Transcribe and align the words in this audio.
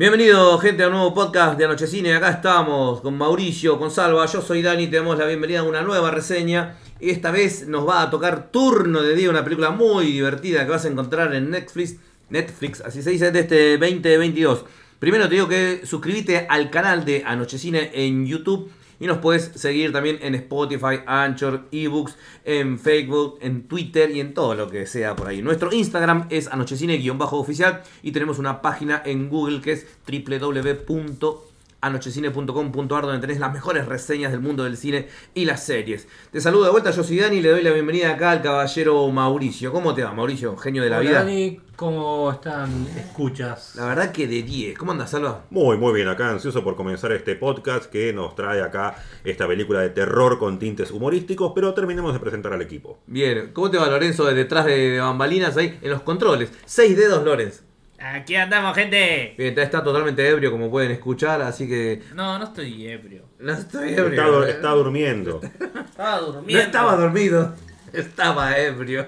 Bienvenido 0.00 0.56
gente 0.56 0.82
a 0.82 0.86
un 0.86 0.94
nuevo 0.94 1.12
podcast 1.12 1.58
de 1.58 1.66
Anochecine. 1.66 2.14
Acá 2.14 2.30
estamos 2.30 3.02
con 3.02 3.18
Mauricio, 3.18 3.78
con. 3.78 3.90
Yo 3.90 4.40
soy 4.40 4.62
Dani. 4.62 4.86
Te 4.86 4.96
damos 4.96 5.18
la 5.18 5.26
bienvenida 5.26 5.60
a 5.60 5.62
una 5.62 5.82
nueva 5.82 6.10
reseña. 6.10 6.78
Esta 7.00 7.30
vez 7.30 7.68
nos 7.68 7.86
va 7.86 8.00
a 8.00 8.08
tocar 8.08 8.50
turno 8.50 9.02
de 9.02 9.14
día, 9.14 9.28
una 9.28 9.44
película 9.44 9.72
muy 9.72 10.06
divertida 10.06 10.64
que 10.64 10.70
vas 10.70 10.86
a 10.86 10.88
encontrar 10.88 11.34
en 11.34 11.50
Netflix. 11.50 11.96
Netflix, 12.30 12.80
así 12.80 13.02
se 13.02 13.10
dice, 13.10 13.30
de 13.30 13.40
este 13.40 13.76
2022. 13.76 14.64
Primero 14.98 15.28
te 15.28 15.34
digo 15.34 15.48
que 15.48 15.82
suscríbete 15.84 16.46
al 16.48 16.70
canal 16.70 17.04
de 17.04 17.22
Anochecine 17.26 17.90
en 17.92 18.26
YouTube 18.26 18.72
y 19.00 19.06
nos 19.06 19.18
puedes 19.18 19.50
seguir 19.56 19.92
también 19.92 20.18
en 20.20 20.34
Spotify, 20.36 21.00
Anchor, 21.06 21.66
eBooks, 21.72 22.16
en 22.44 22.78
Facebook, 22.78 23.38
en 23.40 23.66
Twitter 23.66 24.10
y 24.10 24.20
en 24.20 24.34
todo 24.34 24.54
lo 24.54 24.70
que 24.70 24.86
sea 24.86 25.16
por 25.16 25.26
ahí. 25.26 25.42
Nuestro 25.42 25.72
Instagram 25.72 26.26
es 26.30 26.46
anochecine-oficial 26.46 27.82
y 28.02 28.12
tenemos 28.12 28.38
una 28.38 28.62
página 28.62 29.02
en 29.04 29.28
Google 29.28 29.60
que 29.60 29.72
es 29.72 29.86
www 30.06 31.49
anochecine.com.ar 31.80 33.02
donde 33.02 33.20
tenés 33.20 33.38
las 33.38 33.52
mejores 33.52 33.86
reseñas 33.86 34.32
del 34.32 34.40
mundo 34.40 34.64
del 34.64 34.76
cine 34.76 35.08
y 35.34 35.44
las 35.44 35.64
series. 35.64 36.08
Te 36.30 36.40
saludo 36.40 36.64
de 36.64 36.70
vuelta, 36.70 36.90
yo 36.90 37.02
soy 37.02 37.18
Dani 37.18 37.36
y 37.36 37.40
le 37.42 37.50
doy 37.50 37.62
la 37.62 37.72
bienvenida 37.72 38.12
acá 38.12 38.32
al 38.32 38.42
caballero 38.42 39.08
Mauricio. 39.08 39.72
¿Cómo 39.72 39.94
te 39.94 40.02
va, 40.02 40.12
Mauricio? 40.12 40.56
Genio 40.56 40.82
de 40.82 40.90
la 40.90 40.98
Hola, 40.98 41.08
vida. 41.08 41.18
Dani, 41.20 41.60
¿cómo 41.76 42.30
están? 42.30 42.86
¿Escuchas? 42.96 43.74
La 43.76 43.86
verdad 43.86 44.12
que 44.12 44.26
de 44.26 44.42
10. 44.42 44.78
¿Cómo 44.78 44.92
andas, 44.92 45.10
Salva? 45.10 45.44
Muy, 45.50 45.76
muy 45.76 45.92
bien, 45.94 46.08
acá 46.08 46.30
ansioso 46.30 46.62
por 46.62 46.76
comenzar 46.76 47.12
este 47.12 47.36
podcast 47.36 47.90
que 47.90 48.12
nos 48.12 48.34
trae 48.34 48.62
acá 48.62 48.96
esta 49.24 49.46
película 49.46 49.80
de 49.80 49.90
terror 49.90 50.38
con 50.38 50.58
tintes 50.58 50.90
humorísticos, 50.90 51.52
pero 51.54 51.74
terminemos 51.74 52.12
de 52.12 52.20
presentar 52.20 52.52
al 52.52 52.62
equipo. 52.62 52.98
Bien, 53.06 53.50
¿cómo 53.52 53.70
te 53.70 53.78
va 53.78 53.88
Lorenzo 53.88 54.24
de 54.26 54.34
detrás 54.34 54.66
de, 54.66 54.90
de 54.90 55.00
bambalinas 55.00 55.56
ahí 55.56 55.78
en 55.80 55.90
los 55.90 56.02
controles? 56.02 56.52
Seis 56.66 56.96
dedos, 56.96 57.24
Lorenz. 57.24 57.69
Aquí 58.02 58.34
andamos, 58.34 58.74
gente. 58.74 59.34
Bien, 59.36 59.58
está 59.58 59.82
totalmente 59.84 60.26
ebrio 60.26 60.50
como 60.50 60.70
pueden 60.70 60.90
escuchar, 60.90 61.42
así 61.42 61.68
que 61.68 62.00
No, 62.14 62.38
no 62.38 62.44
estoy 62.46 62.86
ebrio. 62.88 63.24
no 63.38 63.52
estoy 63.52 63.90
Está, 63.90 64.02
ebrio. 64.02 64.44
está 64.46 64.70
durmiendo. 64.70 65.40
Estaba 65.42 66.20
no 66.20 66.26
durmiendo. 66.32 66.62
estaba 66.64 66.96
dormido, 66.96 67.54
estaba 67.92 68.58
ebrio. 68.58 69.06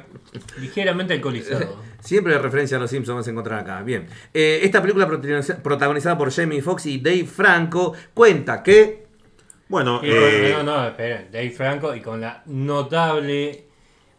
Ligeramente 0.59 1.15
alcoholizado. 1.15 1.81
Siempre 2.01 2.37
referencia 2.37 2.77
a 2.77 2.81
los 2.81 2.91
Simpsons 2.91 3.17
vas 3.17 3.29
a 3.29 3.31
encontrar 3.31 3.61
acá. 3.61 3.83
Bien. 3.83 4.07
Eh, 4.35 4.61
esta 4.63 4.83
película 4.83 5.07
protagoniza- 5.09 5.63
protagonizada 5.63 6.19
por 6.19 6.31
Jamie 6.33 6.61
Foxx 6.61 6.87
y 6.87 6.99
Dave 6.99 7.25
Franco 7.25 7.95
cuenta 8.13 8.63
que. 8.63 9.07
Bueno, 9.69 10.01
con- 10.01 10.09
eh, 10.11 10.53
no, 10.55 10.63
no, 10.65 10.87
espera, 10.89 11.25
Dave 11.33 11.51
Franco 11.51 11.95
y 11.95 12.01
con 12.03 12.21
la 12.21 12.43
notable 12.45 13.65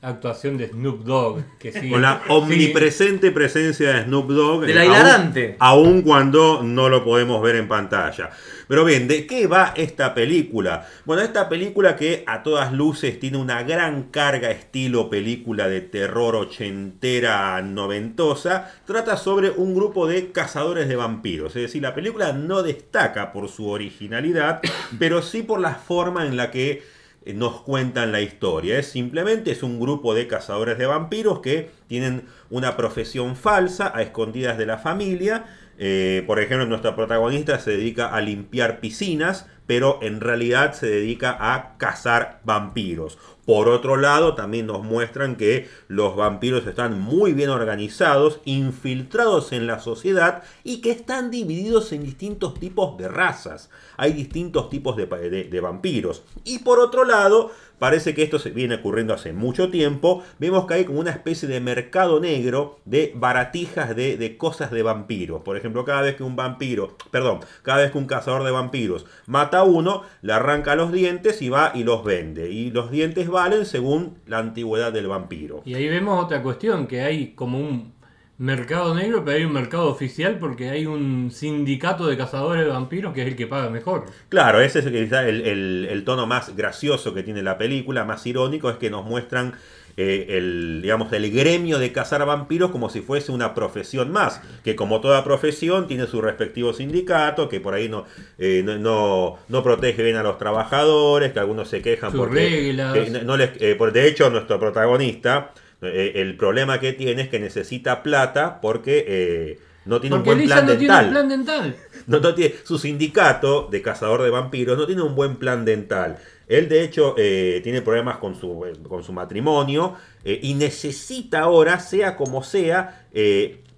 actuación 0.03 0.57
de 0.57 0.67
Snoop 0.67 1.03
Dogg. 1.03 1.43
Que 1.57 1.71
sí, 1.71 1.89
con 1.89 2.01
la 2.01 2.21
sí, 2.23 2.29
omnipresente 2.29 3.31
presencia 3.31 3.93
de 3.93 4.03
Snoop 4.03 4.29
Dogg. 4.29 4.65
De 4.65 4.73
la 4.73 4.85
hilarante. 4.85 5.55
Aún, 5.59 5.87
aún 5.87 6.01
cuando 6.01 6.61
no 6.63 6.89
lo 6.89 7.03
podemos 7.03 7.41
ver 7.41 7.55
en 7.55 7.67
pantalla. 7.67 8.29
Pero 8.67 8.85
bien, 8.85 9.07
¿de 9.07 9.27
qué 9.27 9.47
va 9.47 9.73
esta 9.75 10.13
película? 10.13 10.87
Bueno, 11.05 11.21
esta 11.21 11.49
película 11.49 11.95
que 11.95 12.23
a 12.27 12.43
todas 12.43 12.71
luces 12.73 13.19
tiene 13.19 13.37
una 13.37 13.63
gran 13.63 14.03
carga 14.03 14.51
estilo 14.51 15.09
película 15.09 15.67
de 15.67 15.81
terror 15.81 16.35
ochentera 16.35 17.61
noventosa, 17.61 18.71
trata 18.85 19.17
sobre 19.17 19.49
un 19.49 19.75
grupo 19.75 20.07
de 20.07 20.31
cazadores 20.31 20.87
de 20.87 20.95
vampiros. 20.95 21.55
Es 21.55 21.63
decir, 21.63 21.81
la 21.81 21.93
película 21.93 22.33
no 22.33 22.63
destaca 22.63 23.31
por 23.31 23.49
su 23.49 23.69
originalidad, 23.69 24.61
pero 24.99 25.21
sí 25.21 25.43
por 25.43 25.59
la 25.59 25.75
forma 25.75 26.25
en 26.25 26.37
la 26.37 26.51
que 26.51 26.83
nos 27.33 27.61
cuentan 27.61 28.11
la 28.11 28.21
historia. 28.21 28.77
Es 28.77 28.87
simplemente 28.87 29.51
es 29.51 29.63
un 29.63 29.79
grupo 29.79 30.13
de 30.13 30.27
cazadores 30.27 30.77
de 30.77 30.85
vampiros 30.85 31.39
que 31.39 31.69
tienen 31.87 32.25
una 32.49 32.75
profesión 32.75 33.35
falsa 33.35 33.91
a 33.95 34.01
escondidas 34.01 34.57
de 34.57 34.65
la 34.65 34.77
familia. 34.77 35.45
Eh, 35.77 36.23
por 36.27 36.39
ejemplo, 36.39 36.65
nuestra 36.65 36.95
protagonista 36.95 37.59
se 37.59 37.71
dedica 37.71 38.07
a 38.07 38.21
limpiar 38.21 38.79
piscinas, 38.79 39.47
pero 39.65 39.99
en 40.01 40.21
realidad 40.21 40.73
se 40.73 40.87
dedica 40.87 41.37
a 41.39 41.77
cazar 41.77 42.41
vampiros. 42.43 43.17
Por 43.45 43.67
otro 43.67 43.97
lado, 43.97 44.35
también 44.35 44.67
nos 44.67 44.83
muestran 44.83 45.35
que 45.35 45.67
los 45.89 46.15
vampiros 46.15 46.65
están 46.65 47.01
muy 47.01 47.33
bien 47.33 47.49
organizados, 47.49 48.39
infiltrados 48.45 49.51
en 49.51 49.67
la 49.67 49.79
sociedad 49.79 50.43
y 50.63 50.79
que 50.79 50.91
están 50.91 51.29
divididos 51.29 51.91
en 51.91 52.05
distintos 52.05 52.53
tipos 52.53 52.97
de 52.97 53.09
razas. 53.09 53.69
Hay 53.97 54.13
distintos 54.13 54.69
tipos 54.69 54.95
de, 54.95 55.59
vampiros. 55.61 56.23
Y 56.45 56.59
por 56.59 56.79
otro 56.79 57.03
lado, 57.03 57.51
parece 57.79 58.13
que 58.13 58.23
esto 58.23 58.39
se 58.39 58.51
viene 58.51 58.75
ocurriendo 58.75 59.13
hace 59.13 59.33
mucho 59.33 59.69
tiempo. 59.69 60.23
Vemos 60.39 60.65
que 60.65 60.75
hay 60.75 60.85
como 60.85 61.01
una 61.01 61.11
especie 61.11 61.49
de 61.49 61.59
mercado 61.59 62.21
negro 62.21 62.79
de 62.85 63.11
baratijas 63.13 63.93
de, 63.93 64.15
de 64.15 64.37
cosas 64.37 64.71
de 64.71 64.83
vampiros. 64.83 65.41
Por 65.41 65.57
ejemplo, 65.57 65.83
cada 65.83 66.01
vez 66.01 66.15
que 66.15 66.23
un 66.23 66.37
vampiro, 66.37 66.95
perdón, 67.11 67.41
cada 67.61 67.79
vez 67.79 67.91
que 67.91 67.97
un 67.97 68.07
cazador 68.07 68.45
de 68.45 68.51
vampiros 68.51 69.05
mata 69.25 69.52
a 69.55 69.63
uno, 69.63 70.03
le 70.21 70.33
arranca 70.33 70.75
los 70.75 70.91
dientes 70.91 71.41
y 71.41 71.49
va 71.49 71.71
y 71.73 71.83
los 71.83 72.03
vende. 72.03 72.49
Y 72.51 72.71
los 72.71 72.91
dientes 72.91 73.29
valen 73.29 73.65
según 73.65 74.17
la 74.27 74.39
antigüedad 74.39 74.91
del 74.93 75.07
vampiro. 75.07 75.61
Y 75.65 75.73
ahí 75.75 75.87
vemos 75.87 76.23
otra 76.23 76.41
cuestión, 76.43 76.87
que 76.87 77.01
hay 77.01 77.33
como 77.33 77.59
un 77.59 77.93
mercado 78.37 78.95
negro, 78.95 79.23
pero 79.23 79.37
hay 79.37 79.45
un 79.45 79.53
mercado 79.53 79.87
oficial 79.89 80.37
porque 80.39 80.69
hay 80.69 80.85
un 80.85 81.29
sindicato 81.31 82.07
de 82.07 82.17
cazadores 82.17 82.65
de 82.65 82.71
vampiros 82.71 83.13
que 83.13 83.21
es 83.21 83.27
el 83.27 83.35
que 83.35 83.47
paga 83.47 83.69
mejor. 83.69 84.05
Claro, 84.29 84.59
ese 84.59 84.79
es 84.79 84.85
el, 84.87 84.95
el- 85.13 85.87
el 85.89 86.03
tono 86.03 86.25
más 86.27 86.55
gracioso 86.55 87.13
que 87.13 87.23
tiene 87.23 87.43
la 87.43 87.57
película, 87.57 88.05
más 88.05 88.25
irónico, 88.25 88.69
es 88.69 88.77
que 88.77 88.89
nos 88.89 89.05
muestran 89.05 89.53
eh, 89.97 90.25
el, 90.29 90.79
digamos, 90.81 91.11
el 91.13 91.31
gremio 91.31 91.79
de 91.79 91.91
cazar 91.91 92.25
vampiros 92.25 92.71
como 92.71 92.89
si 92.89 93.01
fuese 93.01 93.31
una 93.31 93.53
profesión 93.53 94.11
más, 94.11 94.41
que 94.63 94.75
como 94.75 95.01
toda 95.01 95.23
profesión 95.23 95.87
tiene 95.87 96.07
su 96.07 96.21
respectivo 96.21 96.73
sindicato, 96.73 97.49
que 97.49 97.59
por 97.59 97.73
ahí 97.73 97.89
no, 97.89 98.05
eh, 98.37 98.61
no, 98.65 98.77
no, 98.79 99.37
no 99.49 99.63
protege 99.63 100.03
bien 100.03 100.15
a 100.15 100.23
los 100.23 100.37
trabajadores, 100.37 101.31
que 101.33 101.39
algunos 101.39 101.67
se 101.69 101.81
quejan 101.81 102.11
Sus 102.11 102.19
porque 102.19 102.39
reglas. 102.75 103.23
no- 103.23 103.37
les- 103.37 103.51
eh, 103.61 103.75
por- 103.75 103.91
de 103.93 104.07
hecho 104.07 104.29
nuestro 104.29 104.59
protagonista, 104.59 105.51
el 105.81 106.37
problema 106.37 106.79
que 106.79 106.93
tiene 106.93 107.23
es 107.23 107.29
que 107.29 107.39
necesita 107.39 108.03
plata 108.03 108.61
porque... 108.61 109.59
no 109.85 109.99
tiene 109.99 110.15
Porque 110.15 110.29
un 110.29 110.35
buen 110.37 110.47
plan 110.47 110.65
no 110.65 110.71
dental. 110.75 110.99
tiene 110.99 111.11
plan 111.11 111.29
dental. 111.29 111.75
No, 112.07 112.19
no 112.19 112.33
tiene, 112.35 112.55
su 112.63 112.77
sindicato 112.77 113.69
de 113.71 113.81
cazador 113.81 114.23
de 114.23 114.29
vampiros 114.29 114.77
no 114.77 114.85
tiene 114.85 115.01
un 115.03 115.15
buen 115.15 115.37
plan 115.37 115.63
dental. 115.63 116.17
Él 116.53 116.69
de 116.69 116.83
hecho 116.83 117.15
eh, 117.17 117.61
tiene 117.63 117.81
problemas 117.81 118.17
con 118.17 118.35
su, 118.35 118.65
eh, 118.65 118.73
con 118.87 119.03
su 119.03 119.11
matrimonio 119.11 119.95
eh, 120.23 120.39
y 120.41 120.53
necesita 120.53 121.41
ahora, 121.41 121.79
sea 121.79 122.15
como 122.15 122.43
sea, 122.43 123.07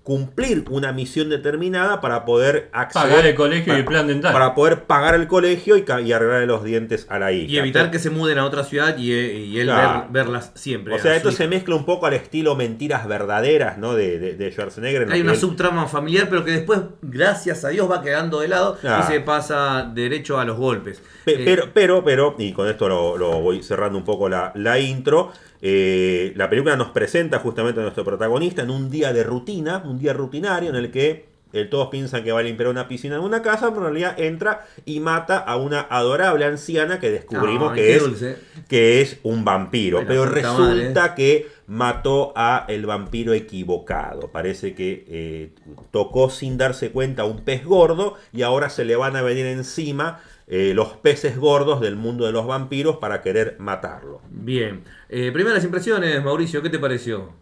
cumplir 0.05 0.65
una 0.69 0.91
misión 0.93 1.29
determinada 1.29 1.99
para 1.99 2.25
poder 2.25 2.69
acceder 2.73 3.09
Pagar 3.09 3.25
el 3.25 3.33
colegio 3.33 3.73
y 3.73 3.77
el 3.77 3.85
plan 3.85 4.05
dental. 4.05 4.31
para 4.33 4.53
poder 4.53 4.83
pagar 4.83 5.15
el 5.15 5.25
colegio 5.27 5.77
y, 5.77 5.83
y 6.05 6.11
arreglarle 6.13 6.45
los 6.45 6.63
dientes 6.63 7.07
a 7.09 7.17
la 7.17 7.31
hija. 7.31 7.51
Y 7.51 7.57
evitar 7.57 7.89
que 7.89 7.97
se 7.97 8.11
muden 8.11 8.37
a 8.37 8.45
otra 8.45 8.63
ciudad 8.63 8.97
y, 8.99 9.11
eh, 9.11 9.33
y 9.39 9.59
él 9.59 9.65
Claro. 9.65 10.01
ver- 10.11 10.25
verlas 10.27 10.51
siempre. 10.53 10.93
O 10.93 10.99
sea, 10.99 11.15
esto 11.15 11.31
se 11.31 11.47
mezcla 11.47 11.75
un 11.75 11.85
poco 11.85 12.05
al 12.05 12.13
estilo 12.13 12.55
mentiras 12.55 13.07
verdaderas, 13.07 13.79
¿no? 13.79 13.95
De, 13.95 14.19
de, 14.19 14.33
de 14.35 14.51
Schwarzenegger. 14.51 15.01
en 15.01 15.11
Hay 15.11 15.21
una 15.21 15.33
él- 15.33 15.39
subtrama 15.39 15.87
familiar, 15.87 16.27
pero 16.29 16.45
que 16.45 16.51
después, 16.51 16.81
gracias 17.01 17.65
a 17.65 17.69
Dios, 17.69 17.89
va 17.89 18.03
quedando 18.03 18.41
de 18.41 18.47
lado 18.47 18.77
y 18.83 19.03
se 19.11 19.21
pasa 19.21 19.91
derecho 19.91 20.39
a 20.39 20.45
los 20.45 20.57
golpes. 20.57 21.01
Pe- 21.25 21.33
Eh, 21.33 21.41
Pero, 21.43 21.69
pero, 21.73 22.03
pero, 22.03 22.35
y 22.37 22.53
con 22.53 22.69
esto 22.69 22.87
lo, 22.87 23.17
lo 23.17 23.41
voy 23.41 23.63
cerrando 23.63 23.97
un 23.97 24.03
poco 24.05 24.29
la, 24.29 24.51
la 24.53 24.77
intro, 24.77 25.31
eh, 25.67 26.31
la 26.35 26.47
película 26.47 26.75
nos 26.75 26.89
presenta 26.89 27.39
justamente 27.39 27.79
a 27.79 27.83
nuestro 27.83 28.05
protagonista 28.05 28.61
en 28.61 28.69
un 28.69 28.91
día 28.91 29.11
de 29.13 29.23
rutina, 29.23 29.81
un 29.83 29.97
día 29.97 30.13
rutinario 30.13 30.69
en 30.69 30.75
el 30.75 30.91
que 30.91 31.25
eh, 31.53 31.65
todos 31.65 31.87
piensan 31.87 32.23
que 32.23 32.31
va 32.31 32.41
a 32.41 32.43
limpiar 32.43 32.69
una 32.69 32.87
piscina 32.87 33.15
en 33.15 33.21
una 33.21 33.41
casa, 33.41 33.69
pero 33.69 33.87
en 33.87 33.93
realidad 33.93 34.19
entra 34.19 34.67
y 34.85 34.99
mata 34.99 35.39
a 35.39 35.55
una 35.55 35.87
adorable 35.89 36.45
anciana 36.45 36.99
que 36.99 37.09
descubrimos 37.09 37.71
Ay, 37.71 37.75
que, 37.77 37.95
es, 37.95 38.03
dulce. 38.03 38.37
que 38.67 39.01
es 39.01 39.17
un 39.23 39.43
vampiro. 39.43 39.97
Ay, 39.97 40.05
Pero 40.07 40.27
resulta 40.27 41.15
que 41.15 41.47
mató 41.65 42.31
a 42.35 42.65
el 42.67 42.85
vampiro 42.85 43.33
equivocado. 43.33 44.27
Parece 44.31 44.75
que 44.75 45.03
eh, 45.07 45.49
tocó 45.89 46.29
sin 46.29 46.59
darse 46.59 46.91
cuenta 46.91 47.25
un 47.25 47.39
pez 47.39 47.65
gordo 47.65 48.17
y 48.31 48.43
ahora 48.43 48.69
se 48.69 48.85
le 48.85 48.95
van 48.95 49.15
a 49.15 49.23
venir 49.23 49.47
encima 49.47 50.19
eh, 50.47 50.73
los 50.75 50.89
peces 50.93 51.37
gordos 51.37 51.81
del 51.81 51.95
mundo 51.95 52.25
de 52.25 52.31
los 52.31 52.45
vampiros 52.45 52.97
para 52.97 53.21
querer 53.21 53.55
matarlo. 53.59 54.21
Bien. 54.29 54.83
Eh, 55.09 55.31
primeras 55.33 55.63
impresiones, 55.63 56.23
Mauricio, 56.23 56.61
¿qué 56.61 56.69
te 56.69 56.79
pareció? 56.79 57.33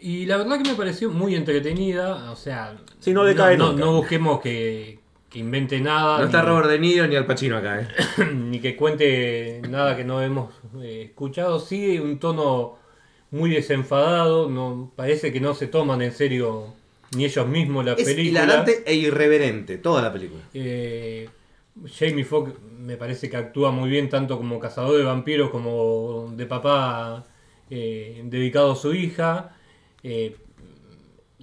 Y 0.00 0.24
la 0.26 0.38
verdad 0.38 0.56
que 0.62 0.70
me 0.70 0.74
pareció 0.76 1.10
muy 1.10 1.34
entretenida, 1.34 2.30
o 2.30 2.36
sea... 2.36 2.76
Sí, 3.00 3.12
no 3.12 3.24
decae 3.24 3.56
no, 3.58 3.72
nunca. 3.72 3.84
no 3.84 3.92
busquemos 3.92 4.40
que, 4.40 4.98
que 5.28 5.38
invente 5.40 5.78
nada. 5.80 6.18
No 6.20 6.24
está 6.24 6.40
ni- 6.42 6.48
Robert 6.48 6.68
De 6.70 6.78
Niro 6.78 7.06
ni 7.06 7.16
Al 7.16 7.26
Pacino 7.26 7.58
acá, 7.58 7.82
¿eh? 7.82 7.88
ni 8.34 8.60
que 8.60 8.76
cuente 8.76 9.60
nada 9.68 9.94
que 9.96 10.04
no 10.04 10.22
hemos 10.22 10.54
eh, 10.82 11.02
escuchado. 11.10 11.60
Sí, 11.60 11.98
un 11.98 12.18
tono 12.18 12.78
muy 13.30 13.50
desenfadado, 13.50 14.48
no 14.48 14.90
parece 14.96 15.32
que 15.32 15.40
no 15.40 15.52
se 15.54 15.66
toman 15.66 16.00
en 16.00 16.12
serio 16.12 16.72
ni 17.14 17.24
ellos 17.26 17.46
mismos 17.46 17.84
la 17.84 17.92
Es 17.92 18.04
película. 18.04 18.44
hilarante 18.44 18.82
e 18.86 18.94
irreverente, 18.94 19.76
toda 19.78 20.00
la 20.00 20.12
película. 20.12 20.40
Eh, 20.54 21.28
Jamie 21.86 22.24
Foxx 22.24 22.52
me 22.78 22.96
parece 22.96 23.30
que 23.30 23.36
actúa 23.36 23.70
muy 23.70 23.88
bien 23.90 24.08
tanto 24.08 24.36
como 24.36 24.58
cazador 24.58 24.98
de 24.98 25.04
vampiros 25.04 25.50
como 25.50 26.32
de 26.34 26.46
papá 26.46 27.26
eh, 27.70 28.22
dedicado 28.24 28.72
a 28.72 28.76
su 28.76 28.94
hija. 28.94 29.56
Eh, 30.02 30.36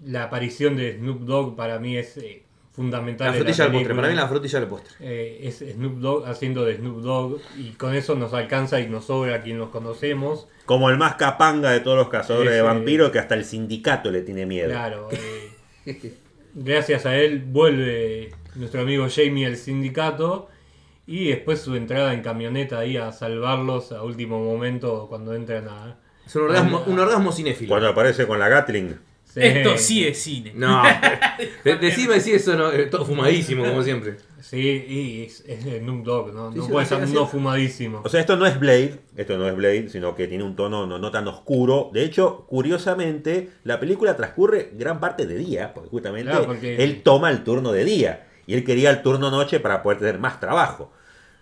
la 0.05 0.23
aparición 0.23 0.75
de 0.75 0.97
Snoop 0.97 1.21
Dogg 1.21 1.55
para 1.55 1.79
mí 1.79 1.97
es 1.97 2.17
eh, 2.17 2.43
fundamental. 2.71 3.27
La 3.27 3.33
frutilla 3.33 3.63
del 3.63 3.73
postre, 3.73 3.95
para 3.95 4.07
mí 4.09 4.15
la 4.15 4.27
frutilla 4.27 4.59
del 4.59 4.69
postre. 4.69 4.93
Eh, 4.99 5.39
es 5.43 5.57
Snoop 5.57 5.99
Dogg 5.99 6.27
haciendo 6.27 6.63
de 6.65 6.77
Snoop 6.77 7.01
Dogg 7.01 7.41
y 7.57 7.71
con 7.71 7.95
eso 7.95 8.15
nos 8.15 8.33
alcanza 8.33 8.79
y 8.79 8.87
nos 8.87 9.05
sobra 9.05 9.35
a 9.35 9.41
quien 9.41 9.57
los 9.57 9.69
conocemos. 9.69 10.47
Como 10.65 10.89
el 10.89 10.97
más 10.97 11.15
capanga 11.15 11.71
de 11.71 11.79
todos 11.79 11.97
los 11.97 12.09
cazadores 12.09 12.53
de 12.53 12.61
vampiros, 12.61 13.11
que 13.11 13.19
hasta 13.19 13.35
el 13.35 13.45
sindicato 13.45 14.11
le 14.11 14.21
tiene 14.21 14.45
miedo. 14.45 14.69
Claro. 14.69 15.09
eh, 15.85 16.13
gracias 16.53 17.05
a 17.05 17.15
él 17.17 17.43
vuelve 17.45 18.31
nuestro 18.57 18.81
amigo 18.81 19.07
Jamie 19.13 19.45
al 19.45 19.57
sindicato 19.57 20.49
y 21.05 21.29
después 21.29 21.61
su 21.61 21.75
entrada 21.75 22.13
en 22.13 22.21
camioneta 22.21 22.79
ahí 22.79 22.97
a 22.97 23.11
salvarlos 23.11 23.91
a 23.91 24.03
último 24.03 24.43
momento 24.43 25.05
cuando 25.07 25.33
entran 25.33 25.67
a... 25.69 25.97
Es 26.25 26.35
un 26.35 26.43
orgasmo, 26.43 26.79
Ah, 26.79 26.89
un 26.89 26.99
orgasmo 26.99 27.31
cinéfilo. 27.31 27.69
Cuando 27.69 27.87
aparece 27.87 28.27
con 28.27 28.37
la 28.39 28.49
Gatling. 28.49 28.97
Sí. 29.23 29.39
Esto 29.43 29.77
sí 29.77 30.05
es 30.07 30.17
cine. 30.21 30.51
No, 30.55 30.81
de- 31.63 31.75
decime 31.77 32.19
si 32.19 32.31
eso 32.33 32.55
no. 32.55 32.71
eh, 32.71 32.87
Todo 32.87 33.05
fumadísimo, 33.05 33.63
como 33.65 33.83
siempre. 33.83 34.17
Sí, 34.41 34.57
y 34.87 35.23
es, 35.25 35.41
es 35.47 35.63
Snoop 35.79 36.03
Dogg, 36.05 36.33
¿no? 36.33 36.51
Sí, 36.51 36.57
no 36.57 36.65
sí, 36.65 36.71
puede 36.71 36.85
así- 36.95 37.13
no 37.13 37.27
fumadísimo. 37.27 38.01
O 38.03 38.09
sea, 38.09 38.19
esto 38.21 38.35
no 38.35 38.45
es 38.45 38.59
Blade, 38.59 38.99
esto 39.15 39.37
no 39.37 39.47
es 39.47 39.55
Blade, 39.55 39.89
sino 39.89 40.15
que 40.15 40.27
tiene 40.27 40.43
un 40.43 40.55
tono 40.55 40.87
no, 40.87 40.97
no 40.97 41.11
tan 41.11 41.27
oscuro. 41.27 41.89
De 41.93 42.03
hecho, 42.03 42.45
curiosamente, 42.47 43.49
la 43.63 43.79
película 43.79 44.15
transcurre 44.15 44.71
gran 44.73 44.99
parte 44.99 45.25
de 45.25 45.35
día, 45.37 45.73
porque 45.73 45.89
justamente 45.89 46.31
Claro, 46.31 46.45
porque- 46.47 46.83
él 46.83 47.01
toma 47.03 47.29
el 47.29 47.43
turno 47.43 47.71
de 47.71 47.85
día. 47.85 48.26
Y 48.47 48.55
él 48.55 48.63
quería 48.63 48.89
el 48.89 49.03
turno 49.03 49.29
noche 49.29 49.59
para 49.59 49.83
poder 49.83 49.99
tener 49.99 50.17
más 50.17 50.39
trabajo. 50.39 50.91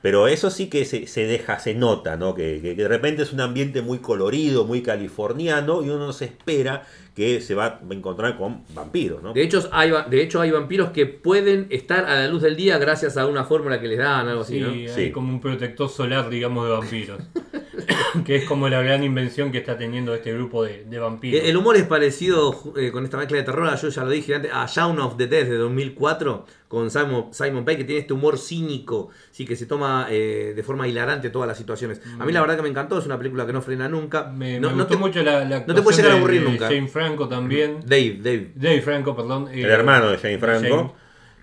Pero 0.01 0.27
eso 0.27 0.51
sí 0.51 0.67
que 0.69 0.85
se, 0.85 1.07
se 1.07 1.25
deja, 1.25 1.57
se 1.57 1.73
nota, 1.73 2.15
¿no? 2.15 2.35
Que, 2.35 2.59
que 2.61 2.75
de 2.75 2.87
repente 2.87 3.23
es 3.23 3.33
un 3.33 3.41
ambiente 3.41 3.81
muy 3.81 3.97
colorido, 3.99 4.63
muy 4.63 4.83
californiano, 4.83 5.81
y 5.81 5.89
uno 5.89 6.05
no 6.05 6.13
se 6.13 6.25
espera 6.25 6.83
que 7.15 7.41
se 7.41 7.55
va 7.55 7.65
a 7.65 7.79
encontrar 7.93 8.37
con 8.37 8.63
vampiros, 8.75 9.23
¿no? 9.23 9.33
De 9.33 9.41
hecho, 9.41 9.67
hay, 9.71 9.91
de 10.09 10.21
hecho, 10.21 10.41
hay 10.41 10.51
vampiros 10.51 10.91
que 10.91 11.07
pueden 11.07 11.65
estar 11.71 12.05
a 12.05 12.15
la 12.19 12.27
luz 12.27 12.43
del 12.43 12.55
día 12.55 12.77
gracias 12.77 13.17
a 13.17 13.25
una 13.25 13.45
fórmula 13.45 13.79
que 13.81 13.87
les 13.87 13.97
dan, 13.97 14.27
algo 14.27 14.41
así, 14.41 14.55
Sí, 14.55 14.59
¿no? 14.61 14.69
hay 14.69 14.87
Sí. 14.89 15.11
como 15.11 15.29
un 15.29 15.41
protector 15.41 15.89
solar, 15.89 16.29
digamos, 16.29 16.65
de 16.67 16.71
vampiros. 16.71 17.19
que 18.25 18.35
es 18.37 18.45
como 18.45 18.69
la 18.69 18.81
gran 18.81 19.03
invención 19.03 19.51
que 19.51 19.57
está 19.59 19.77
teniendo 19.77 20.13
este 20.15 20.33
grupo 20.33 20.63
de, 20.63 20.85
de 20.85 20.99
vampiros. 20.99 21.41
El 21.43 21.49
el 21.49 21.57
humor 21.57 21.75
es 21.77 21.83
parecido 21.83 22.53
eh, 22.77 22.91
con 22.91 23.03
esta 23.05 23.17
mezcla 23.17 23.37
de 23.37 23.43
terror, 23.43 23.73
yo 23.75 23.89
ya 23.89 24.03
lo 24.03 24.09
dije 24.09 24.35
antes, 24.35 24.51
a 24.53 24.65
Shaun 24.67 24.99
of 24.99 25.15
the 25.17 25.27
Dead 25.27 25.45
de 25.45 25.55
2004 25.57 26.45
con 26.67 26.91
Simon, 26.91 27.27
Simon 27.31 27.63
Pegg, 27.63 27.77
que 27.77 27.83
tiene 27.85 28.01
este 28.01 28.13
humor 28.13 28.37
cínico, 28.37 29.09
sí 29.31 29.45
que 29.45 29.55
se 29.55 29.65
toma 29.65 30.07
eh, 30.09 30.51
de 30.55 30.63
forma 30.63 30.87
hilarante 30.87 31.29
todas 31.29 31.47
las 31.47 31.57
situaciones. 31.57 32.01
A 32.19 32.25
mí 32.25 32.33
la 32.33 32.41
verdad 32.41 32.57
que 32.57 32.63
me 32.63 32.69
encantó, 32.69 32.97
es 32.99 33.05
una 33.05 33.17
película 33.17 33.45
que 33.45 33.53
no 33.53 33.61
frena 33.61 33.87
nunca. 33.87 34.23
me, 34.25 34.59
no, 34.59 34.69
me 34.71 34.75
no 34.75 34.83
gustó 34.83 34.95
te- 34.95 34.99
mucho 35.01 35.23
la, 35.23 35.45
la 35.45 35.63
no 35.65 35.73
te 35.73 35.81
puede 35.81 35.95
llegar 35.97 36.11
a 36.11 36.17
aburrir 36.17 36.43
de 36.43 36.49
nunca. 36.49 36.67
Jane 36.67 36.87
Franco 36.87 37.27
también. 37.29 37.79
Dave, 37.85 38.17
Dave. 38.21 38.51
Dave 38.55 38.81
Franco, 38.81 39.15
perdón. 39.15 39.47
eh, 39.51 39.61
El 39.61 39.69
hermano 39.69 40.09
de 40.09 40.17
Jane 40.17 40.37
Franco. 40.39 40.95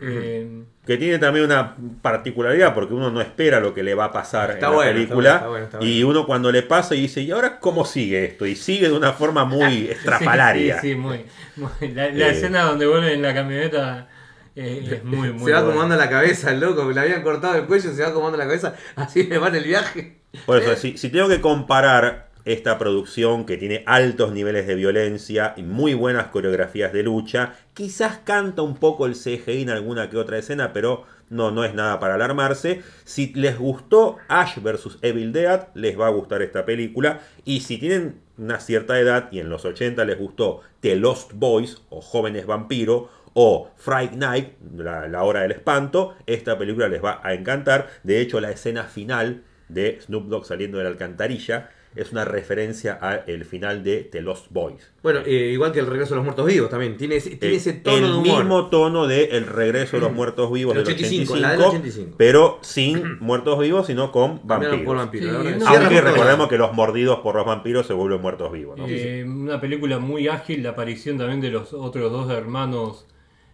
Eh, 0.02 0.62
Que 0.86 0.96
tiene 0.96 1.18
también 1.18 1.44
una 1.46 1.76
particularidad 2.02 2.74
porque 2.74 2.94
uno 2.94 3.10
no 3.10 3.20
espera 3.20 3.60
lo 3.60 3.72
que 3.72 3.82
le 3.82 3.94
va 3.94 4.06
a 4.06 4.12
pasar 4.12 4.50
en 4.52 4.60
la 4.60 4.68
bueno, 4.70 4.82
está 4.82 4.94
película. 4.94 5.30
bueno, 5.30 5.34
está 5.36 5.48
bueno, 5.48 5.64
está 5.64 5.84
Y 5.84 6.02
uno 6.04 6.26
cuando 6.26 6.50
le 6.50 6.62
pasa 6.62 6.94
y 6.94 7.02
dice, 7.02 7.20
¿y 7.22 7.30
ahora 7.30 7.58
cómo 7.60 7.84
sigue 7.84 8.24
esto? 8.24 8.46
Y 8.46 8.56
sigue 8.56 8.88
de 8.88 8.94
una 8.96 9.12
forma 9.12 9.44
muy 9.44 9.86
estrafalaria. 9.90 10.80
Sí, 10.80 10.90
sí, 10.90 10.94
muy. 10.96 11.24
muy- 11.56 11.92
la 11.94 12.10
la 12.10 12.28
Eh. 12.28 12.30
escena 12.32 12.62
donde 12.64 12.86
vuelven 12.86 13.12
en 13.12 13.22
la 13.22 13.32
camioneta 13.34 14.08
eh, 14.56 14.96
es 14.96 15.04
muy, 15.04 15.32
muy. 15.32 15.46
se 15.46 15.52
va 15.52 15.60
acomodando 15.60 15.96
la 15.96 16.10
cabeza, 16.10 16.50
el 16.50 16.60
loco, 16.60 16.86
que 16.88 16.94
le 16.94 17.00
habían 17.00 17.22
cortado 17.22 17.54
el 17.56 17.64
cuello, 17.66 17.92
se 17.92 18.02
va 18.02 18.08
acomodando 18.08 18.36
la 18.38 18.44
cabeza, 18.46 18.74
así 18.96 19.22
le 19.24 19.38
va 19.38 19.48
en 19.48 19.54
el 19.54 19.64
viaje. 19.64 20.18
Por 20.46 20.58
eso, 20.58 20.74
si, 20.76 20.98
si 20.98 21.08
tengo 21.10 21.28
que 21.28 21.40
comparar 21.40 22.31
esta 22.44 22.78
producción 22.78 23.46
que 23.46 23.56
tiene 23.56 23.84
altos 23.86 24.32
niveles 24.32 24.66
de 24.66 24.74
violencia 24.74 25.54
y 25.56 25.62
muy 25.62 25.94
buenas 25.94 26.28
coreografías 26.28 26.92
de 26.92 27.02
lucha, 27.02 27.54
quizás 27.74 28.18
canta 28.18 28.62
un 28.62 28.76
poco 28.76 29.06
el 29.06 29.14
CGI 29.14 29.62
en 29.62 29.70
alguna 29.70 30.10
que 30.10 30.16
otra 30.16 30.38
escena, 30.38 30.72
pero 30.72 31.04
no, 31.30 31.50
no 31.50 31.64
es 31.64 31.74
nada 31.74 31.98
para 31.98 32.14
alarmarse. 32.14 32.82
Si 33.04 33.32
les 33.34 33.58
gustó 33.58 34.18
Ash 34.28 34.58
vs. 34.60 34.98
Evil 35.02 35.32
Dead, 35.32 35.68
les 35.74 35.98
va 35.98 36.08
a 36.08 36.10
gustar 36.10 36.42
esta 36.42 36.64
película. 36.66 37.20
Y 37.44 37.60
si 37.60 37.78
tienen 37.78 38.20
una 38.36 38.60
cierta 38.60 38.98
edad 38.98 39.28
y 39.32 39.38
en 39.38 39.48
los 39.48 39.64
80 39.64 40.04
les 40.04 40.18
gustó 40.18 40.60
The 40.80 40.96
Lost 40.96 41.32
Boys 41.34 41.82
o 41.88 42.00
Jóvenes 42.00 42.46
Vampiro, 42.46 43.08
o 43.34 43.70
Fright 43.76 44.12
Night, 44.12 44.58
la, 44.76 45.08
la 45.08 45.22
hora 45.22 45.40
del 45.40 45.52
espanto, 45.52 46.14
esta 46.26 46.58
película 46.58 46.88
les 46.88 47.02
va 47.02 47.20
a 47.22 47.32
encantar. 47.32 47.88
De 48.02 48.20
hecho, 48.20 48.40
la 48.40 48.50
escena 48.50 48.84
final 48.84 49.44
de 49.68 50.00
Snoop 50.02 50.28
Dogg 50.28 50.44
saliendo 50.44 50.78
de 50.78 50.84
la 50.84 50.90
alcantarilla 50.90 51.70
es 51.94 52.10
una 52.12 52.24
referencia 52.24 52.94
al 52.94 53.44
final 53.44 53.84
de 53.84 54.04
The 54.10 54.22
Lost 54.22 54.46
Boys. 54.50 54.90
Bueno, 55.02 55.20
eh, 55.26 55.50
igual 55.52 55.72
que 55.72 55.80
el 55.80 55.86
regreso 55.86 56.10
de 56.14 56.16
los 56.16 56.24
muertos 56.24 56.46
vivos 56.46 56.70
también, 56.70 56.96
tiene 56.96 57.16
ese, 57.16 57.36
tiene 57.36 57.54
Eh, 57.54 57.58
ese 57.58 57.72
tono 57.74 57.96
el 57.98 58.02
de 58.04 58.18
humor. 58.18 58.38
mismo 58.44 58.70
tono 58.70 59.06
de 59.06 59.24
El 59.24 59.46
regreso 59.46 59.96
de 59.96 60.02
los 60.02 60.12
muertos 60.12 60.50
vivos 60.52 60.74
El 60.76 60.84
del 60.84 60.94
85, 60.94 61.32
85, 61.34 61.36
la 61.40 61.52
del 61.52 61.60
85. 61.60 62.14
pero 62.16 62.58
sin 62.62 63.16
muertos 63.20 63.58
vivos, 63.58 63.86
sino 63.86 64.10
con 64.10 64.40
vampiros. 64.44 64.80
por 64.82 65.10
Sí, 65.12 65.20
no. 65.58 65.68
Aunque 65.68 66.00
recordemos 66.00 66.48
que 66.48 66.56
los 66.58 66.72
mordidos 66.72 67.18
por 67.20 67.34
los 67.36 67.44
vampiros 67.44 67.86
se 67.86 67.92
vuelven 67.92 68.20
muertos 68.22 68.50
vivos. 68.52 68.78
¿no? 68.78 68.86
Eh, 68.88 69.24
una 69.26 69.60
película 69.60 69.98
muy 69.98 70.28
ágil, 70.28 70.62
la 70.62 70.70
aparición 70.70 71.18
también 71.18 71.40
de 71.40 71.50
los 71.50 71.72
otros 71.72 72.10
dos 72.10 72.30
hermanos 72.30 73.06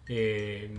eh, 0.08 0.70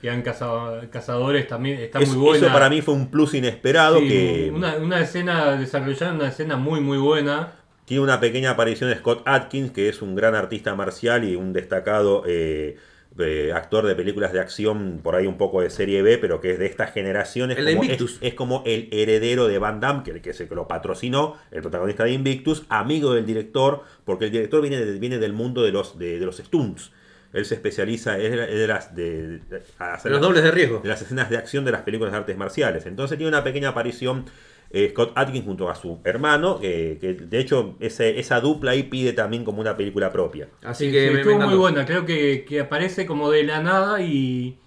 que 0.00 0.10
han 0.10 0.22
cazado 0.22 0.80
cazadores 0.90 1.46
también 1.46 1.78
está 1.80 1.98
Es- 2.00 2.08
muy 2.08 2.18
buena. 2.18 2.46
Eso 2.46 2.52
para 2.54 2.70
mí 2.70 2.80
fue 2.80 2.94
un 2.94 3.10
plus 3.10 3.34
inesperado 3.34 3.98
Sí, 4.00 4.08
que 4.08 4.50
una, 4.54 4.76
una 4.76 5.00
escena 5.00 5.56
desarrollada, 5.56 6.14
una 6.14 6.28
escena 6.28 6.56
muy 6.56 6.80
muy 6.80 6.98
buena. 6.98 7.52
Tiene 7.84 8.02
una 8.04 8.20
pequeña 8.20 8.50
aparición 8.50 8.88
de 8.90 8.96
Scott 8.96 9.22
Atkins, 9.26 9.72
que 9.72 9.88
es 9.88 10.00
un 10.00 10.14
gran 10.14 10.34
artista 10.34 10.74
marcial 10.76 11.24
y 11.24 11.34
un 11.34 11.52
destacado 11.52 12.22
eh, 12.26 12.76
eh, 13.18 13.50
actor 13.52 13.84
de 13.84 13.96
películas 13.96 14.32
de 14.32 14.38
acción, 14.38 15.00
por 15.02 15.16
ahí 15.16 15.26
un 15.26 15.36
poco 15.36 15.60
de 15.60 15.68
serie 15.70 16.00
B, 16.00 16.16
pero 16.18 16.40
que 16.40 16.52
es 16.52 16.58
de 16.60 16.66
esta 16.66 16.86
generación. 16.86 17.50
Es, 17.50 17.58
El 17.58 17.64
como, 17.66 17.82
Invictus. 17.82 18.12
es- 18.14 18.18
es 18.22 18.34
como 18.34 18.62
el 18.64 18.88
heredero 18.92 19.48
de 19.48 19.58
Van 19.58 19.80
Damme, 19.80 20.04
que, 20.04 20.22
que 20.22 20.32
se 20.32 20.46
lo 20.46 20.68
patrocinó, 20.68 21.36
el 21.50 21.62
protagonista 21.62 22.04
de 22.04 22.12
Invictus, 22.12 22.62
amigo 22.68 23.12
del 23.12 23.26
director, 23.26 23.82
porque 24.04 24.26
el 24.26 24.30
director 24.30 24.60
viene, 24.62 24.78
de- 24.84 24.98
viene 25.00 25.18
del 25.18 25.32
mundo 25.32 25.62
de 25.64 25.72
los, 25.72 25.98
de, 25.98 26.20
de 26.20 26.24
los 26.24 26.36
stunts. 26.38 26.92
Él 27.32 27.44
se 27.44 27.54
especializa 27.54 28.18
es 28.18 28.30
de, 28.32 28.44
es 28.44 28.58
de 28.58 28.66
las 28.66 28.94
de, 28.94 29.38
de- 29.38 29.62
a 29.78 29.94
hacer 29.94 30.10
Los 30.10 30.20
las- 30.20 30.28
dobles 30.28 30.42
de 30.44 30.50
riesgo. 30.50 30.80
de 30.80 30.88
las 30.88 31.00
escenas 31.02 31.30
de 31.30 31.36
acción 31.36 31.64
de 31.64 31.72
las 31.72 31.82
películas 31.82 32.12
de 32.12 32.18
artes 32.18 32.36
marciales. 32.36 32.86
Entonces 32.86 33.16
tiene 33.18 33.28
una 33.28 33.44
pequeña 33.44 33.68
aparición 33.70 34.24
eh, 34.72 34.90
Scott 34.90 35.12
Atkins 35.16 35.44
junto 35.44 35.68
a 35.68 35.74
su 35.74 35.98
hermano, 36.04 36.60
eh, 36.62 36.98
que 37.00 37.14
de 37.14 37.38
hecho 37.40 37.74
ese- 37.80 38.20
esa 38.20 38.40
dupla 38.40 38.70
ahí 38.72 38.84
pide 38.84 39.12
también 39.12 39.44
como 39.44 39.60
una 39.60 39.76
película 39.76 40.12
propia. 40.12 40.48
Así 40.62 40.86
Sí, 40.86 40.92
que 40.92 41.00
sí, 41.00 41.06
me, 41.06 41.12
me 41.14 41.20
estuvo 41.22 41.38
muy 41.40 41.54
buena. 41.56 41.84
Creo 41.84 42.06
que, 42.06 42.44
que 42.48 42.60
aparece 42.60 43.04
como 43.06 43.30
de 43.30 43.42
la 43.44 43.62
nada 43.62 44.00
y, 44.00 44.58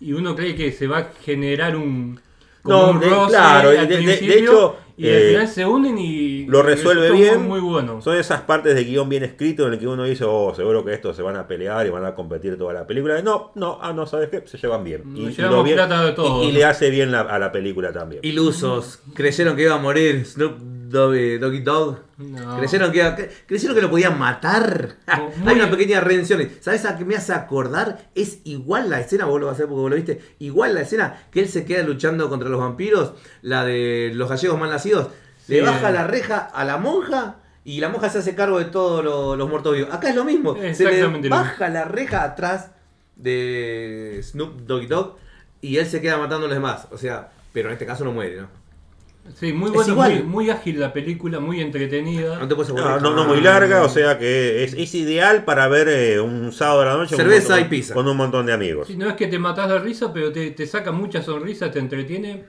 y 0.00 0.12
uno 0.12 0.36
cree 0.36 0.54
que 0.54 0.72
se 0.72 0.86
va 0.86 0.98
a 0.98 1.04
generar 1.24 1.74
un. 1.76 2.20
como 2.62 2.76
No, 2.82 2.90
un 2.92 3.00
de- 3.00 3.08
roce 3.08 3.30
claro, 3.30 3.68
al 3.70 3.76
de- 3.76 3.80
de- 3.80 3.88
de 3.88 3.96
principio, 4.04 4.36
hecho, 4.36 4.76
Y 4.98 5.06
al 5.08 5.14
eh, 5.14 5.28
final 5.28 5.48
se 5.48 5.66
unen 5.66 5.98
y. 5.98 6.46
Lo 6.46 6.62
resuelve 6.62 7.10
bien. 7.10 7.46
Muy, 7.46 7.60
bueno. 7.60 8.00
Son 8.00 8.16
esas 8.16 8.40
partes 8.42 8.74
de 8.74 8.84
guion 8.84 9.08
bien 9.08 9.24
escrito 9.24 9.66
en 9.66 9.74
el 9.74 9.78
que 9.78 9.86
uno 9.86 10.04
dice, 10.04 10.24
oh, 10.26 10.54
seguro 10.54 10.84
que 10.84 10.94
estos 10.94 11.14
se 11.14 11.22
van 11.22 11.36
a 11.36 11.46
pelear 11.46 11.86
y 11.86 11.90
van 11.90 12.04
a 12.06 12.14
competir 12.14 12.56
toda 12.56 12.72
la 12.72 12.86
película. 12.86 13.20
No, 13.20 13.52
no, 13.56 13.78
ah, 13.82 13.92
no, 13.92 14.06
¿sabes 14.06 14.30
qué? 14.30 14.42
Se 14.46 14.56
llevan 14.56 14.84
bien. 14.84 15.02
Y, 15.14 15.26
y 15.26 15.30
llevamos 15.32 15.58
lo 15.58 15.64
bien- 15.64 15.76
plata 15.76 16.02
de 16.04 16.12
todo, 16.12 16.42
y- 16.42 16.46
y 16.46 16.48
¿no? 16.52 16.54
le 16.58 16.64
hace 16.64 16.88
bien 16.90 17.12
la- 17.12 17.20
a 17.20 17.38
la 17.38 17.52
película 17.52 17.92
también. 17.92 18.20
Ilusos, 18.24 19.00
creyeron 19.14 19.54
que 19.54 19.62
iba 19.64 19.74
a 19.74 19.78
morir 19.78 20.24
Snoop 20.24 20.54
Doggy, 20.90 21.38
Doggy 21.38 21.60
Dog. 21.60 21.98
No. 22.18 22.58
Creyeron 22.58 22.92
que, 22.92 23.30
creyeron 23.46 23.74
que 23.76 23.82
lo 23.82 23.90
podían 23.90 24.18
matar. 24.18 24.96
Muy- 25.38 25.48
Hay 25.52 25.56
una 25.60 25.70
pequeña 25.70 26.00
redención. 26.00 26.48
¿Sabes 26.60 26.84
a 26.84 26.96
qué 26.96 27.04
me 27.04 27.16
hace 27.16 27.32
acordar? 27.32 28.08
Es 28.14 28.38
igual 28.44 28.90
la 28.90 29.00
escena, 29.00 29.24
vos 29.26 29.40
lo 29.40 29.46
vas 29.46 29.52
a 29.52 29.56
hacer 29.56 29.66
porque 29.66 29.80
vos 29.80 29.90
lo 29.90 29.96
viste. 29.96 30.20
Igual 30.38 30.74
la 30.74 30.82
escena 30.82 31.22
que 31.30 31.40
él 31.40 31.48
se 31.48 31.64
queda 31.64 31.82
luchando 31.82 32.28
contra 32.28 32.48
los 32.48 32.60
vampiros, 32.60 33.12
la 33.42 33.64
de 33.64 34.12
los 34.14 34.28
gallegos 34.28 34.58
mal 34.58 34.70
nacidos. 34.70 35.08
Le 35.48 35.60
baja 35.62 35.90
la 35.92 36.06
reja 36.06 36.38
a 36.38 36.64
la 36.64 36.76
monja 36.76 37.36
y 37.64 37.80
la 37.80 37.88
monja 37.88 38.08
se 38.10 38.18
hace 38.18 38.34
cargo 38.34 38.58
de 38.58 38.66
todos 38.66 39.04
lo- 39.04 39.36
los 39.36 39.48
muertos 39.48 39.74
vivos. 39.76 39.92
Acá 39.92 40.08
es 40.10 40.14
lo 40.16 40.24
mismo. 40.24 40.54
Se 40.74 40.84
le 40.90 41.02
baja 41.30 41.68
la 41.68 41.84
reja 41.84 42.22
atrás 42.24 42.70
de 43.16 44.20
Snoop 44.22 44.60
Doggy 44.66 44.86
Dog 44.86 45.16
y 45.60 45.78
él 45.78 45.86
se 45.86 46.00
queda 46.00 46.16
matando 46.18 46.46
a 46.46 46.48
los 46.48 46.56
demás. 46.56 46.86
O 46.90 46.98
sea, 46.98 47.30
pero 47.52 47.68
en 47.68 47.72
este 47.74 47.86
caso 47.86 48.04
no 48.04 48.12
muere, 48.12 48.42
¿no? 48.42 48.48
Sí, 49.34 49.52
muy 49.52 49.68
Es 49.68 49.74
bueno, 49.74 49.92
igual. 49.92 50.12
muy, 50.14 50.22
muy 50.22 50.50
ágil 50.50 50.80
la 50.80 50.92
película, 50.92 51.40
muy 51.40 51.60
entretenida. 51.60 52.38
No 52.38 52.48
te 52.48 52.54
puedes 52.54 52.72
No, 52.72 52.80
aburrir. 52.82 53.02
no, 53.02 53.14
no 53.14 53.24
muy 53.24 53.40
larga, 53.40 53.82
o 53.82 53.88
sea 53.88 54.18
que 54.18 54.64
es, 54.64 54.72
es 54.74 54.94
ideal 54.94 55.44
para 55.44 55.68
ver 55.68 55.88
eh, 55.88 56.20
un 56.20 56.52
sábado 56.52 56.82
a 56.82 56.84
la 56.86 56.96
noche 56.96 57.16
Cerveza 57.16 57.54
montón- 57.56 57.66
y 57.66 57.68
pizza. 57.70 57.94
con 57.94 58.08
un 58.08 58.16
montón 58.16 58.46
de 58.46 58.52
amigos. 58.52 58.86
Sí, 58.88 58.96
no 58.96 59.08
es 59.08 59.14
que 59.14 59.26
te 59.26 59.38
matas 59.38 59.68
de 59.68 59.78
risa, 59.78 60.12
pero 60.12 60.32
te, 60.32 60.50
te 60.52 60.66
saca 60.66 60.92
mucha 60.92 61.22
sonrisa, 61.22 61.70
te 61.70 61.78
entretiene. 61.78 62.44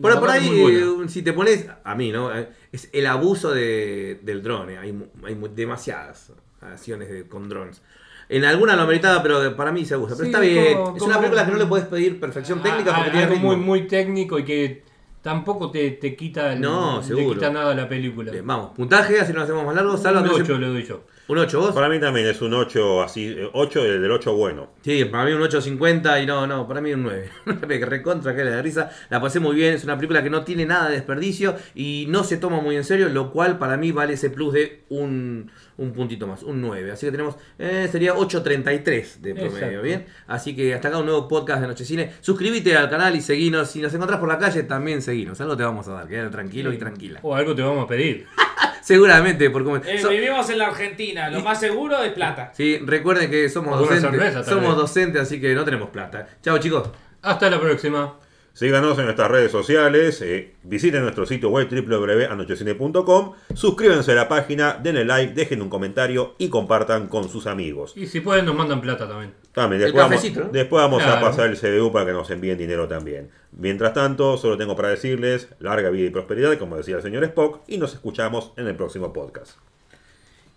Por, 0.00 0.20
por 0.20 0.30
ahí, 0.30 0.48
eh, 0.48 1.08
si 1.08 1.22
te 1.22 1.32
pones, 1.32 1.66
a 1.82 1.94
mí, 1.96 2.12
¿no? 2.12 2.32
Eh, 2.36 2.48
Es 2.70 2.88
el 2.92 3.06
abuso 3.06 3.50
de- 3.52 4.20
del 4.22 4.42
drone. 4.42 4.76
Hay, 4.78 4.92
mu- 4.92 5.06
hay 5.24 5.36
demasiadas 5.56 6.32
acciones 6.60 7.08
de- 7.10 7.26
con 7.26 7.48
drones. 7.48 7.82
En 8.28 8.44
alguna 8.44 8.76
lo 8.76 8.82
ameritaba, 8.82 9.22
pero 9.22 9.56
para 9.56 9.72
mí 9.72 9.84
se 9.86 9.94
abusa. 9.94 10.14
Pero 10.14 10.24
Sí, 10.26 10.30
está 10.30 10.40
bien. 10.40 10.76
como- 10.76 10.96
es 10.96 11.02
una 11.02 11.16
película 11.18 11.46
que 11.46 11.52
no 11.52 11.56
le 11.58 11.64
puedes 11.66 11.86
pedir 11.86 12.20
perfección 12.20 12.62
técnica 12.62 12.90
Ah, 12.92 12.96
porque 12.96 13.10
tiene 13.12 13.24
algo 13.26 13.38
muy, 13.38 13.56
muy 13.56 13.86
técnico 13.88 14.38
y 14.38 14.44
que 14.44 14.82
tampoco 15.22 15.70
te, 15.70 15.90
te 15.92 16.14
quita, 16.16 16.52
el- 16.52 16.60
No, 16.60 16.98
le 16.98 17.04
seguro. 17.04 17.34
quita 17.34 17.50
nada 17.50 17.74
la 17.74 17.88
película. 17.88 18.30
Bien, 18.32 18.46
vamos, 18.46 18.70
puntaje, 18.74 19.20
así 19.20 19.32
no 19.32 19.38
lo 19.38 19.44
hacemos 19.44 19.64
más 19.64 19.74
largo. 19.74 19.96
Salva, 19.96 20.20
un 20.20 20.28
tenés 20.28 20.42
8 20.42 20.54
el- 20.56 20.60
le 20.60 20.66
doy 20.68 20.84
yo. 20.84 21.00
¿Un 21.28 21.36
8 21.36 21.60
vos? 21.60 21.72
Para 21.72 21.90
mí 21.90 22.00
también 22.00 22.26
es 22.26 22.40
un 22.40 22.54
8 22.54 23.02
así, 23.02 23.36
8 23.52 23.84
del 23.84 24.10
8 24.10 24.34
bueno. 24.34 24.70
Sí, 24.80 25.04
para 25.04 25.26
mí 25.26 25.32
un 25.32 25.42
8.50 25.42 26.22
y 26.22 26.26
no, 26.26 26.46
no, 26.46 26.66
para 26.66 26.80
mí 26.80 26.94
un 26.94 27.02
9. 27.02 27.30
que 27.68 27.84
recontra 27.84 28.34
que 28.34 28.42
de 28.44 28.62
risa. 28.62 28.90
La 29.10 29.20
pasé 29.20 29.38
muy 29.38 29.54
bien, 29.54 29.74
es 29.74 29.84
una 29.84 29.96
película 29.96 30.22
que 30.22 30.30
no 30.30 30.42
tiene 30.42 30.64
nada 30.64 30.88
de 30.88 30.94
desperdicio 30.94 31.54
y 31.74 32.06
no 32.08 32.24
se 32.24 32.38
toma 32.38 32.62
muy 32.62 32.76
en 32.76 32.84
serio, 32.84 33.10
lo 33.10 33.30
cual 33.30 33.58
para 33.58 33.76
mí 33.76 33.92
vale 33.92 34.14
ese 34.14 34.30
plus 34.30 34.54
de 34.54 34.84
un, 34.88 35.50
un 35.76 35.92
puntito 35.92 36.26
más, 36.26 36.42
un 36.42 36.62
9. 36.62 36.92
Así 36.92 37.04
que 37.04 37.12
tenemos, 37.12 37.36
eh, 37.58 37.86
sería 37.92 38.14
8.33 38.14 39.16
de 39.16 39.34
promedio, 39.34 39.56
Exacto. 39.58 39.82
¿bien? 39.82 40.06
Así 40.28 40.56
que 40.56 40.74
hasta 40.74 40.88
acá 40.88 40.96
un 40.96 41.04
nuevo 41.04 41.28
podcast 41.28 41.60
de 41.60 41.66
Nochecine. 41.68 42.10
Suscríbete 42.22 42.74
al 42.74 42.88
canal 42.88 43.14
y 43.14 43.20
seguinos. 43.20 43.70
Si 43.70 43.82
nos 43.82 43.92
encontrás 43.92 44.18
por 44.18 44.30
la 44.30 44.38
calle, 44.38 44.62
también 44.62 45.02
seguinos. 45.02 45.38
Algo 45.42 45.58
te 45.58 45.62
vamos 45.62 45.86
a 45.88 45.92
dar, 45.92 46.08
quédate 46.08 46.30
tranquilo 46.30 46.72
y 46.72 46.78
tranquila. 46.78 47.20
O 47.22 47.34
algo 47.34 47.54
te 47.54 47.60
vamos 47.60 47.84
a 47.84 47.86
pedir. 47.86 48.26
Seguramente, 48.82 49.50
por 49.50 49.64
como... 49.64 49.76
Eh, 49.76 49.98
so- 50.00 50.08
vivimos 50.10 50.48
en 50.50 50.58
la 50.58 50.66
Argentina, 50.68 51.28
lo 51.30 51.40
más 51.40 51.60
seguro 51.60 52.02
es 52.02 52.12
plata. 52.12 52.52
Sí, 52.54 52.78
recuerden 52.84 53.30
que 53.30 53.48
somos 53.48 53.78
docentes. 53.78 54.10
cerveza, 54.10 54.44
somos 54.44 54.76
docentes, 54.76 55.22
así 55.22 55.40
que 55.40 55.54
no 55.54 55.64
tenemos 55.64 55.90
plata. 55.90 56.26
Chao, 56.42 56.58
chicos. 56.58 56.90
Hasta 57.22 57.50
la 57.50 57.60
próxima. 57.60 58.14
Síganos 58.58 58.98
en 58.98 59.04
nuestras 59.04 59.30
redes 59.30 59.52
sociales, 59.52 60.20
eh, 60.20 60.54
visiten 60.64 61.02
nuestro 61.02 61.24
sitio 61.26 61.48
web 61.48 61.68
www.anochecine.com, 61.70 63.34
suscríbanse 63.54 64.10
a 64.10 64.14
la 64.16 64.28
página, 64.28 64.76
denle 64.82 65.04
like, 65.04 65.32
dejen 65.32 65.62
un 65.62 65.68
comentario 65.68 66.34
y 66.38 66.48
compartan 66.48 67.06
con 67.06 67.28
sus 67.28 67.46
amigos. 67.46 67.92
Y 67.94 68.08
si 68.08 68.18
pueden, 68.18 68.46
nos 68.46 68.56
mandan 68.56 68.80
plata 68.80 69.06
también. 69.06 69.32
También, 69.52 69.80
El 69.80 69.86
después 69.86 70.02
vamos, 70.02 70.16
cafecito, 70.16 70.40
¿no? 70.40 70.50
después 70.50 70.82
vamos 70.82 71.04
a 71.04 71.20
pasar 71.20 71.48
el 71.50 71.56
CBU 71.56 71.92
para 71.92 72.06
que 72.06 72.12
nos 72.12 72.28
envíen 72.32 72.58
dinero 72.58 72.88
también. 72.88 73.30
Mientras 73.52 73.94
tanto, 73.94 74.36
solo 74.36 74.56
tengo 74.56 74.74
para 74.74 74.88
decirles 74.88 75.50
larga 75.60 75.90
vida 75.90 76.08
y 76.08 76.10
prosperidad, 76.10 76.58
como 76.58 76.76
decía 76.76 76.96
el 76.96 77.02
señor 77.02 77.22
Spock, 77.22 77.60
y 77.68 77.78
nos 77.78 77.94
escuchamos 77.94 78.54
en 78.56 78.66
el 78.66 78.74
próximo 78.74 79.12
podcast. 79.12 79.52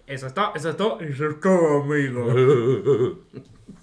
Eso 0.07 0.25
es 0.25 0.33
todo, 0.33 0.53
eso 0.55 0.69
es 0.71 0.75
todo, 0.75 0.99
eso 1.01 1.29
es 1.29 1.39
todo, 1.39 1.83
amigo. 1.83 3.19